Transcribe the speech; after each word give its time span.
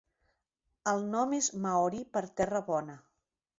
El 0.91 1.05
nom 1.17 1.35
és 1.41 1.51
Maori 1.67 2.03
per 2.17 2.25
"terra 2.43 2.65
bona". 2.73 2.99